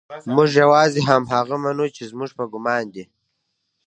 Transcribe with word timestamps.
موږ 0.35 0.49
يوازې 0.63 1.01
هماغه 1.09 1.55
منو 1.63 1.85
چې 1.95 2.03
زموږ 2.11 2.29
په 2.37 2.43
ګمان 2.53 2.83
کې 2.93 2.93
دي. 2.93 3.03